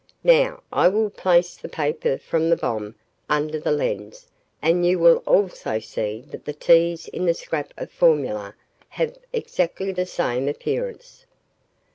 [0.23, 2.95] Now I will place the paper from the bomb
[3.29, 4.25] under the lens
[4.59, 8.55] and you will also see that the 'T's' in the scrap of formula
[8.89, 11.27] have exactly the same appearance.